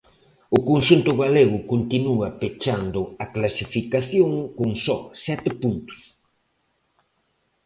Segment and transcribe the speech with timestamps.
[0.57, 5.99] O conxunto galego continúa pechando a clasificación con só sete puntos.